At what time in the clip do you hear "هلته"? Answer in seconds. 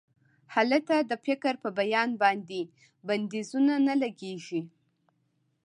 0.55-0.95